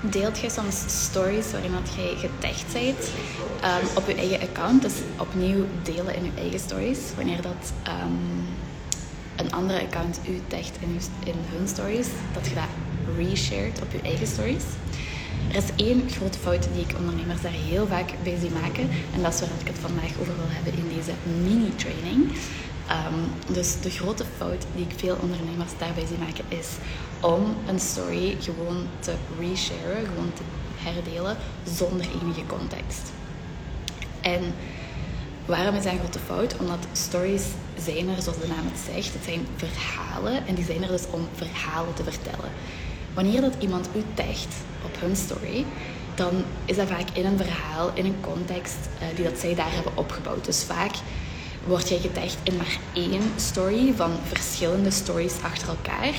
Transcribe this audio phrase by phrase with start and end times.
[0.00, 3.10] deelt je soms stories waarin dat jij getagd bent
[3.60, 4.82] ehm, op je eigen account.
[4.82, 6.98] Dus opnieuw delen in je eigen stories.
[7.16, 8.12] Wanneer dat ehm,
[9.36, 12.64] een andere account u tagt in, in hun stories, dat je dat
[13.16, 14.64] reshared op je eigen stories.
[15.48, 18.88] Er is één grote fout die ik ondernemers daar heel vaak bij zie maken.
[19.14, 21.12] En dat is waar ik het vandaag over wil hebben in deze
[21.42, 22.32] mini-training.
[22.90, 26.68] Ehm, dus de grote fout die ik veel ondernemers daarbij zie maken is
[27.20, 30.42] om een story gewoon te resharen, gewoon te
[30.76, 31.36] herdelen
[31.76, 33.12] zonder enige context.
[34.20, 34.54] En
[35.46, 36.56] waarom is dat een grote fout?
[36.58, 37.44] Omdat stories
[37.78, 41.06] zijn er, zoals de naam het zegt, het zijn verhalen en die zijn er dus
[41.10, 42.50] om verhalen te vertellen.
[43.14, 44.54] Wanneer dat iemand u tagt
[44.84, 45.64] op hun story,
[46.14, 49.72] dan is dat vaak in een verhaal, in een context uh, die dat zij daar
[49.72, 50.44] hebben opgebouwd.
[50.44, 50.92] Dus vaak
[51.66, 56.14] word jij getagd in maar één story van verschillende stories achter elkaar.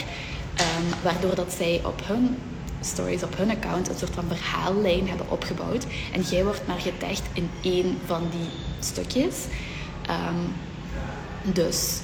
[0.59, 2.38] Um, waardoor dat zij op hun
[2.81, 5.86] stories, op hun account, een soort van verhaallijn hebben opgebouwd.
[6.14, 9.36] En jij wordt maar getagd in één van die stukjes.
[10.09, 10.53] Um,
[11.53, 12.00] dus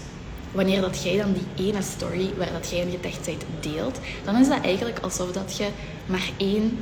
[0.52, 4.36] wanneer dat jij dan die ene story waar dat jij in getagd bent deelt, dan
[4.36, 5.68] is dat eigenlijk alsof dat je
[6.06, 6.80] maar één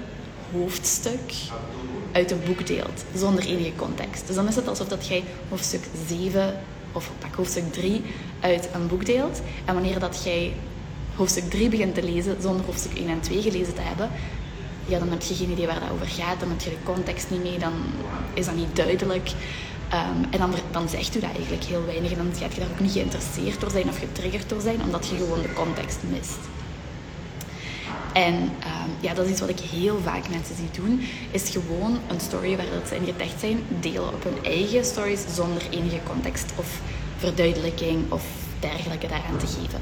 [0.52, 1.34] hoofdstuk
[2.16, 4.28] uit een boek deelt, zonder enige context.
[4.28, 6.60] Dus dan is het alsof dat jij hoofdstuk 7
[6.92, 8.04] of pak hoofdstuk 3
[8.40, 9.42] uit een boek deelt.
[9.66, 10.54] En wanneer dat jij
[11.16, 14.10] hoofdstuk 3 begint te lezen zonder hoofdstuk 1 en 2 gelezen te hebben,
[14.86, 17.30] ja, dan heb je geen idee waar dat over gaat, dan heb je de context
[17.30, 17.74] niet mee, dan
[18.34, 19.32] is dat niet duidelijk.
[19.94, 22.70] Um, en dan, dan zegt u dat eigenlijk heel weinig en dan gaat je daar
[22.70, 26.40] ook niet geïnteresseerd door zijn of getriggerd door zijn, omdat je gewoon de context mist.
[28.14, 28.52] En
[29.00, 32.56] ja, dat is iets wat ik heel vaak mensen zie doen, is gewoon een story
[32.56, 36.82] waar dat ze in getagd zijn, delen op hun eigen stories zonder enige context of
[37.18, 38.26] verduidelijking of
[38.60, 39.82] dergelijke daaraan te geven.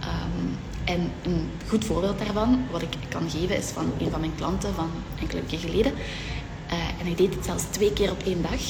[0.00, 4.34] Um, en een goed voorbeeld daarvan, wat ik kan geven, is van een van mijn
[4.36, 4.90] klanten van
[5.20, 5.92] enkele geleden.
[5.92, 8.60] Uh, en hij deed het zelfs twee keer op één dag.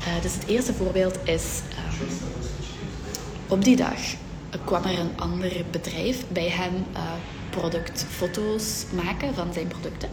[0.00, 1.44] Uh, dus het eerste voorbeeld is,
[2.00, 2.08] um,
[3.48, 3.98] op die dag
[4.64, 7.00] kwam er een ander bedrijf bij hem uh,
[7.60, 10.08] productfoto's maken van zijn producten.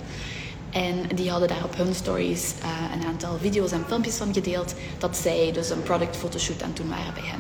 [0.71, 4.73] En die hadden daar op hun stories uh, een aantal video's en filmpjes van gedeeld
[4.97, 7.39] dat zij dus een product fotoshoot aan het doen waren bij hem.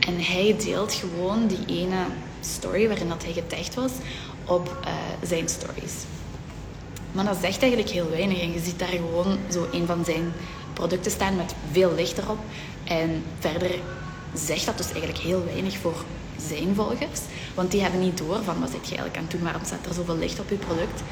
[0.00, 2.04] En hij deelt gewoon die ene
[2.40, 3.92] story waarin dat hij getagd was
[4.44, 4.92] op uh,
[5.22, 5.94] zijn stories.
[7.12, 10.32] Maar dat zegt eigenlijk heel weinig en je ziet daar gewoon zo een van zijn
[10.72, 12.38] producten staan met veel licht erop.
[12.84, 13.70] En verder
[14.34, 16.04] zegt dat dus eigenlijk heel weinig voor
[16.48, 17.20] zijn volgers.
[17.54, 19.86] Want die hebben niet door van wat zit je eigenlijk aan het doen, waarom staat
[19.86, 21.02] er zoveel licht op je product.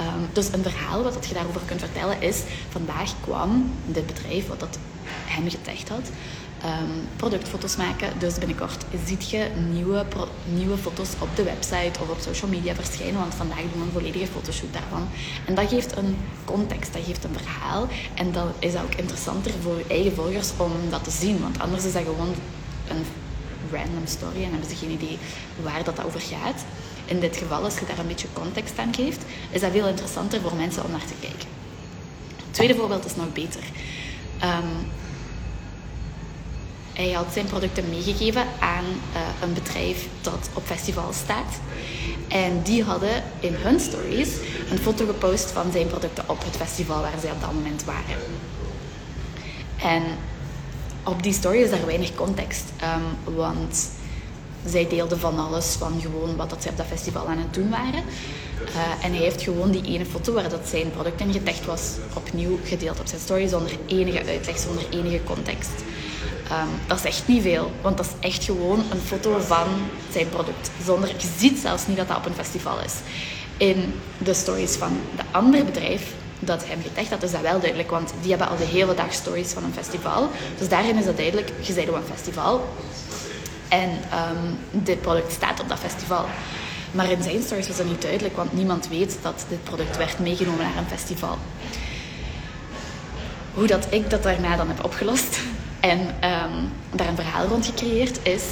[0.00, 4.60] Um, dus een verhaal wat je daarover kunt vertellen is, vandaag kwam dit bedrijf wat
[4.60, 4.78] dat
[5.26, 6.10] hem getagd had,
[6.64, 8.18] um, productfoto's maken.
[8.18, 10.04] Dus binnenkort ziet je nieuwe,
[10.54, 13.92] nieuwe foto's op de website of op social media verschijnen, want vandaag doen we een
[13.92, 15.08] volledige fotoshoot daarvan.
[15.44, 17.86] En dat geeft een context, dat geeft een verhaal.
[18.14, 21.58] En dan is dat ook interessanter voor je eigen volgers om dat te zien, want
[21.58, 22.34] anders is dat gewoon
[22.88, 23.04] een
[23.72, 25.18] random story en hebben ze geen idee
[25.62, 26.64] waar dat over gaat.
[27.04, 30.40] In dit geval, als je daar een beetje context aan geeft, is dat veel interessanter
[30.40, 31.48] voor mensen om naar te kijken.
[32.36, 33.62] Het tweede voorbeeld is nog beter.
[34.42, 34.90] Um,
[36.98, 41.60] hij had zijn producten meegegeven aan uh, een bedrijf dat op festival staat.
[42.28, 44.28] En die hadden in hun stories
[44.70, 48.16] een foto gepost van zijn producten op het festival waar zij op dat moment waren.
[49.76, 50.02] En
[51.08, 52.64] op die story is daar weinig context.
[52.82, 53.88] Um, want
[54.66, 57.70] zij deelden van alles, van gewoon wat dat zij op dat festival aan het doen
[57.70, 58.02] waren.
[58.62, 61.82] Uh, en hij heeft gewoon die ene foto waar dat zijn product in getagd was,
[62.14, 65.70] opnieuw gedeeld op zijn story zonder enige uitleg, zonder enige context.
[66.50, 69.66] Um, dat is echt niet veel, want dat is echt gewoon een foto van
[70.12, 70.70] zijn product.
[70.84, 72.94] Zonder, je ziet zelfs niet dat dat op een festival is.
[73.56, 77.90] In de stories van de andere bedrijf dat hem getagd had, is dat wel duidelijk,
[77.90, 80.30] want die hebben al de hele dag stories van een festival.
[80.58, 82.68] Dus daarin is dat duidelijk, je bent op een festival
[83.68, 86.24] en um, dit product staat op dat festival.
[86.90, 90.18] Maar in zijn stories was dat niet duidelijk, want niemand weet dat dit product werd
[90.18, 91.38] meegenomen naar een festival.
[93.54, 95.40] Hoe dat ik dat daarna dan heb opgelost
[95.80, 98.42] en um, daar een verhaal rond gecreëerd is...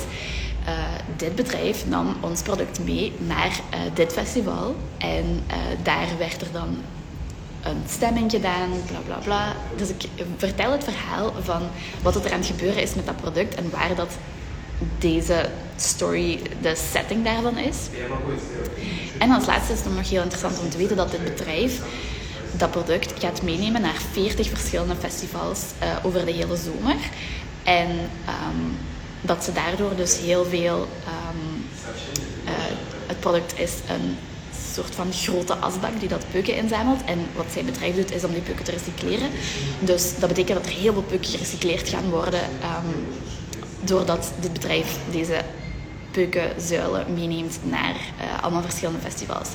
[0.68, 0.72] Uh,
[1.16, 4.76] dit bedrijf nam ons product mee naar uh, dit festival.
[4.98, 6.76] En uh, daar werd er dan
[7.66, 9.56] een stemming gedaan, bla bla bla.
[9.76, 11.62] Dus ik vertel het verhaal van
[12.02, 14.16] wat er aan het gebeuren is met dat product en waar dat
[14.98, 17.76] deze story, de setting daarvan is.
[19.18, 21.80] En als laatste is het nog heel interessant om te weten dat dit bedrijf
[22.52, 26.96] dat product gaat meenemen naar 40 verschillende festivals uh, over de hele zomer.
[27.64, 28.76] En um,
[29.20, 30.76] dat ze daardoor dus heel veel.
[30.78, 31.66] Um,
[32.44, 32.50] uh,
[33.06, 34.16] het product is een
[34.76, 37.04] soort van grote asbak die dat peuken inzamelt.
[37.04, 39.30] En wat zijn bedrijf doet, is om die peuken te recycleren.
[39.80, 43.06] Dus dat betekent dat er heel veel peuken gerecycleerd gaan worden, um,
[43.80, 45.40] doordat dit bedrijf deze
[46.10, 49.48] peukenzuilen meeneemt naar uh, allemaal verschillende festivals.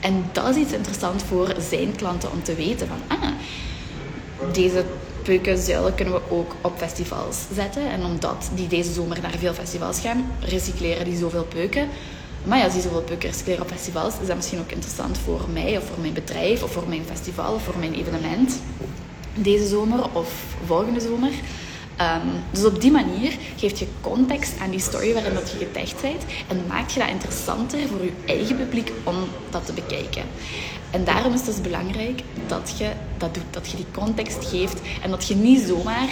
[0.00, 3.32] En dat is iets interessants voor zijn klanten om te weten van, ah,
[4.52, 4.84] deze
[5.22, 7.90] peukenzuilen kunnen we ook op festivals zetten.
[7.90, 11.88] En omdat die deze zomer naar veel festivals gaan, recycleren die zoveel peuken.
[12.44, 15.76] Maar ja, die zoveel peuken recycleren op festivals, is dat misschien ook interessant voor mij
[15.76, 18.60] of voor mijn bedrijf of voor mijn festival of voor mijn evenement.
[19.34, 20.32] Deze zomer of
[20.66, 21.30] volgende zomer.
[22.00, 26.00] Um, dus op die manier geeft je context aan die story waarin dat je getagd
[26.00, 29.16] bent en maakt je dat interessanter voor je eigen publiek om
[29.50, 30.22] dat te bekijken.
[30.90, 34.80] En daarom is het dus belangrijk dat je dat doet, dat je die context geeft
[35.02, 36.08] en dat je niet zomaar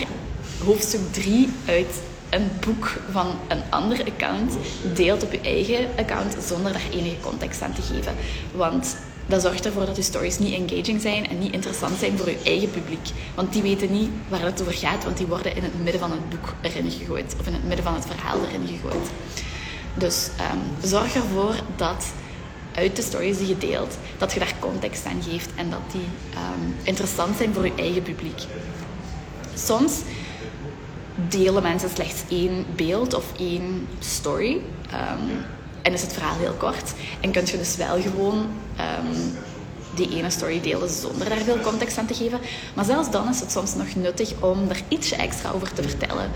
[0.64, 4.52] hoofdstuk 3 uit een boek van een ander account
[4.94, 8.14] deelt op je eigen account zonder daar enige context aan te geven.
[8.52, 8.96] Want
[9.26, 12.40] dat zorgt ervoor dat je stories niet engaging zijn en niet interessant zijn voor je
[12.44, 13.08] eigen publiek.
[13.34, 16.10] Want die weten niet waar het over gaat, want die worden in het midden van
[16.10, 17.36] het boek erin gegooid.
[17.40, 19.10] Of in het midden van het verhaal erin gegooid.
[19.94, 22.06] Dus um, zorg ervoor dat
[22.74, 26.00] uit de stories die je deelt, dat je daar context aan geeft en dat die
[26.34, 28.40] um, interessant zijn voor je eigen publiek.
[29.54, 29.92] Soms
[31.29, 34.53] delen mensen slechts één beeld of één story.
[34.53, 35.44] Um,
[35.82, 36.93] en is het verhaal heel kort.
[37.20, 39.37] En kun je dus wel gewoon um,
[39.94, 42.41] die ene story delen zonder daar veel context aan te geven.
[42.75, 46.31] Maar zelfs dan is het soms nog nuttig om er ietsje extra over te vertellen.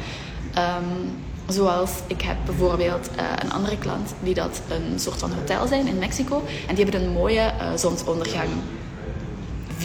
[0.56, 5.67] Um, zoals ik heb bijvoorbeeld uh, een andere klant die dat een soort van hotel
[5.67, 6.43] zijn in Mexico.
[6.69, 8.49] En die hebben een mooie uh, zonsondergang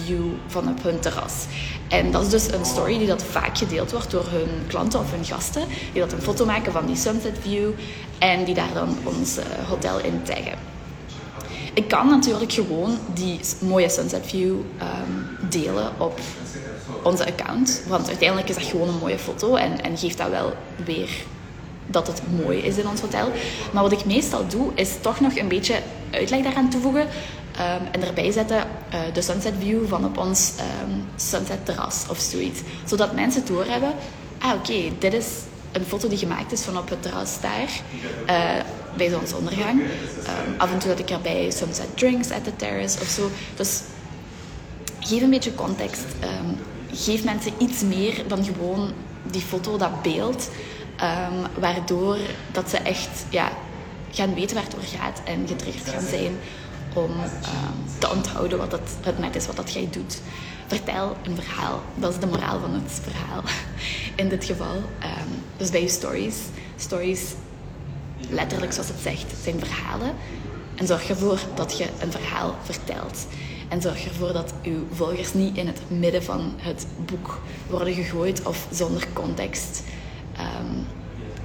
[0.03, 1.45] view van op hun terras.
[1.87, 5.11] En dat is dus een story die dat vaak gedeeld wordt door hun klanten of
[5.11, 5.63] hun gasten.
[5.91, 7.69] Die dat een foto maken van die sunset view
[8.17, 10.57] en die daar dan ons uh, hotel in taggen.
[11.73, 16.19] Ik kan natuurlijk gewoon die mooie sunset view um, delen op
[17.03, 17.83] onze account.
[17.87, 20.53] Want uiteindelijk is dat gewoon een mooie foto en, en geeft dat wel
[20.85, 21.09] weer
[21.87, 23.31] dat het mooi is in ons hotel.
[23.71, 25.75] Maar wat ik meestal doe, is toch nog een beetje
[26.11, 27.07] uitleg daaraan toevoegen.
[27.59, 30.53] Um, en erbij zetten uh, de sunset view van op ons
[30.85, 32.59] um, sunset terras of zoiets.
[32.85, 33.93] Zodat mensen doorhebben,
[34.39, 35.27] ah oké, dit is
[35.71, 37.69] een foto die gemaakt is van op het terras daar,
[38.29, 38.63] uh,
[38.97, 39.81] bij zonsondergang.
[39.81, 43.29] Um, af en toe dat ik erbij sunset drinks at the terrace of zo.
[43.55, 43.81] Dus
[44.99, 46.05] geef een beetje context.
[46.91, 48.91] geef mensen iets meer dan gewoon
[49.31, 50.49] die foto, dat beeld.
[51.59, 52.17] waardoor
[52.51, 53.49] dat ze echt ja,
[54.11, 56.37] gaan weten waar het over gaat en getriggerd gaan zijn
[56.97, 60.21] om um, te onthouden wat het, het net is wat dat jij doet.
[60.67, 61.81] Vertel een verhaal.
[61.95, 63.41] Dat is de moraal van het verhaal.
[64.15, 64.75] In dit geval.
[64.75, 66.35] Um, dus bij je stories.
[66.75, 67.33] Stories,
[68.29, 70.15] letterlijk zoals het zegt, zijn verhalen.
[70.75, 73.27] En zorg ervoor dat je een verhaal vertelt.
[73.67, 78.45] En zorg ervoor dat uw volgers niet in het midden van het boek worden gegooid
[78.45, 79.83] of zonder context.
[80.39, 80.85] Um,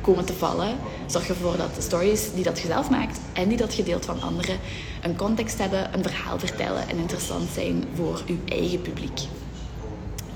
[0.02, 0.76] komen te vallen.
[1.06, 4.04] Zorg ervoor dat de stories die dat je zelf maakt en die dat je deelt
[4.04, 4.58] van anderen
[5.02, 9.20] een context hebben, een verhaal vertellen en interessant zijn voor uw eigen publiek.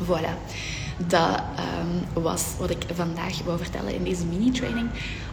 [0.04, 0.34] Voilà.
[0.96, 4.88] Dat um, was wat ik vandaag wou vertellen in deze mini-training.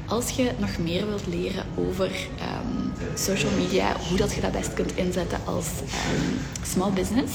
[0.07, 4.74] Als je nog meer wilt leren over um, social media, hoe dat je dat best
[4.74, 7.33] kunt inzetten als um, small business,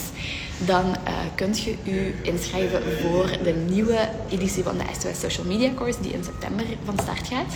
[0.59, 0.95] dan uh,
[1.35, 6.13] kunt je u inschrijven voor de nieuwe editie van de SOS Social Media Course, die
[6.13, 7.53] in september van start gaat.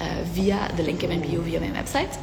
[0.00, 2.18] Uh, via de link in mijn bio, via mijn website.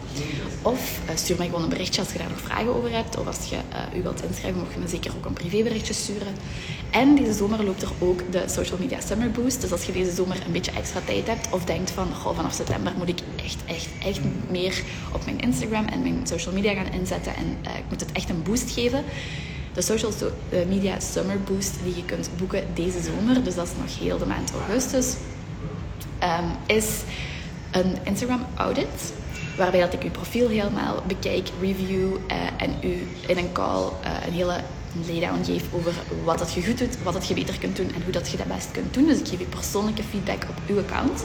[0.61, 3.17] Of uh, stuur mij gewoon een berichtje als je daar nog vragen over hebt.
[3.17, 6.33] Of als je uh, u wilt inschrijven, mag je me zeker ook een privéberichtje sturen.
[6.89, 9.61] En deze zomer loopt er ook de Social Media Summer Boost.
[9.61, 12.93] Dus als je deze zomer een beetje extra tijd hebt of denkt van vanaf september
[12.97, 17.35] moet ik echt, echt, echt meer op mijn Instagram en mijn social media gaan inzetten
[17.35, 19.03] en ik moet het echt een boost geven
[19.75, 20.11] de Social
[20.67, 24.25] Media Summer Boost die je kunt boeken deze zomer, dus dat is nog heel de
[24.25, 25.15] maand augustus,
[26.23, 26.85] um, is
[27.75, 29.13] een Instagram audit.
[29.57, 34.27] Waarbij dat ik uw profiel helemaal bekijk, review uh, en u in een call uh,
[34.27, 34.59] een hele
[35.07, 38.03] laydown geef over wat dat je goed doet, wat dat je beter kunt doen en
[38.03, 39.05] hoe dat je dat best kunt doen.
[39.05, 41.23] Dus ik geef je persoonlijke feedback op uw account.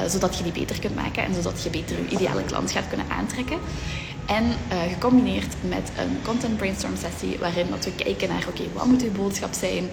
[0.00, 2.88] Uh, zodat je die beter kunt maken en zodat je beter je ideale klant gaat
[2.88, 3.58] kunnen aantrekken.
[4.26, 8.86] En uh, gecombineerd met een content brainstorm sessie waarin dat we kijken naar oké, wat
[8.86, 9.88] moet uw boodschap zijn?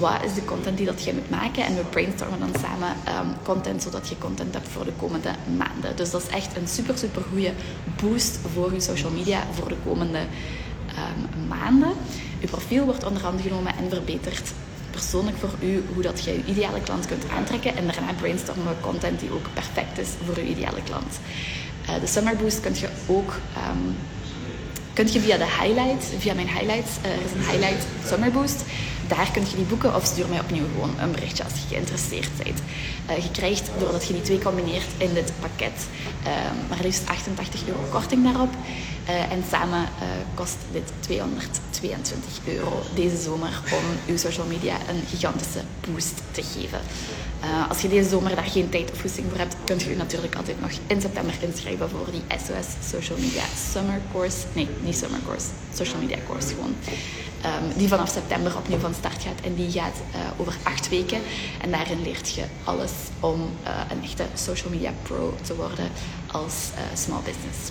[0.00, 1.64] Wat is de content die dat je moet maken?
[1.64, 5.96] En we brainstormen dan samen um, content zodat je content hebt voor de komende maanden.
[5.96, 7.52] Dus dat is echt een super super goede
[8.02, 11.92] boost voor je social media voor de komende um, maanden.
[12.40, 14.52] Uw profiel wordt onder handen genomen en verbeterd
[14.90, 17.76] persoonlijk voor u hoe dat je je ideale klant kunt aantrekken.
[17.76, 21.18] En daarna brainstormen we content die ook perfect is voor uw ideale klant.
[21.88, 23.96] Uh, de Summer Boost kun je ook um,
[24.92, 28.64] kun je via de highlights, via mijn highlights, er is een highlight summer boost.
[29.08, 32.30] Daar kun je die boeken of stuur mij opnieuw gewoon een berichtje als je geïnteresseerd
[32.44, 32.58] bent.
[33.22, 35.86] je krijgt, doordat je die twee combineert in dit pakket,
[36.68, 38.54] maar liefst 88 euro korting daarop.
[39.04, 39.88] en samen
[40.34, 46.80] kost dit 222 euro deze zomer om uw social media een gigantische boost te geven.
[47.44, 49.96] Uh, als je deze zomer daar geen tijd of goesting voor hebt, kunt je je
[49.96, 53.42] natuurlijk altijd nog in september inschrijven voor die SOS Social Media
[53.72, 54.36] Summer Course.
[54.52, 56.74] Nee, niet Summer Course, Social Media Course gewoon.
[57.44, 59.40] Um, die vanaf september opnieuw van start gaat.
[59.44, 61.20] En die gaat uh, over acht weken.
[61.60, 65.88] En daarin leert je alles om uh, een echte social media pro te worden
[66.32, 66.54] als
[66.94, 67.70] small business.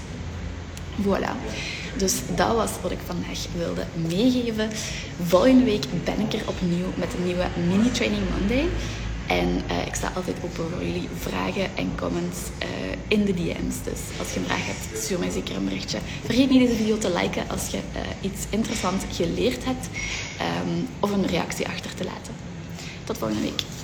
[1.03, 1.31] Voilà.
[1.97, 4.69] Dus dat was wat ik vandaag wilde meegeven.
[5.23, 8.67] Volgende week ben ik er opnieuw met een nieuwe Mini Training Monday.
[9.31, 12.67] En uh, ik sta altijd open voor jullie vragen en comments uh,
[13.07, 13.83] in de DM's.
[13.83, 15.99] Dus als je een vraag hebt, stuur mij zeker een berichtje.
[16.25, 19.89] Vergeet niet deze video te liken als je uh, iets interessants geleerd hebt.
[20.67, 22.33] Um, of een reactie achter te laten.
[23.03, 23.80] Tot volgende week.